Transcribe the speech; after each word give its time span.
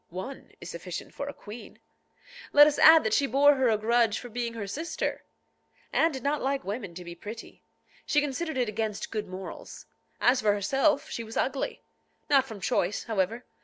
One 0.09 0.49
is 0.59 0.71
sufficient 0.71 1.13
for 1.13 1.27
a 1.29 1.31
queen. 1.33 1.77
Let 2.53 2.65
us 2.65 2.79
add 2.79 3.03
that 3.03 3.13
she 3.13 3.27
bore 3.27 3.53
her 3.53 3.69
a 3.69 3.77
grudge 3.77 4.17
for 4.17 4.29
being 4.29 4.55
her 4.55 4.65
sister. 4.65 5.23
Anne 5.93 6.11
did 6.11 6.23
not 6.23 6.41
like 6.41 6.63
women 6.63 6.95
to 6.95 7.03
be 7.05 7.13
pretty. 7.13 7.61
She 8.07 8.19
considered 8.19 8.57
it 8.57 8.67
against 8.67 9.11
good 9.11 9.27
morals. 9.27 9.85
As 10.19 10.41
for 10.41 10.53
herself, 10.53 11.11
she 11.11 11.23
was 11.23 11.37
ugly. 11.37 11.83
Not 12.31 12.45
from 12.45 12.59
choice, 12.59 13.03
however. 13.03 13.43